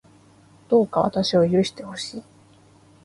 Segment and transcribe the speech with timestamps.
[0.67, 2.23] どうか私を許してほしい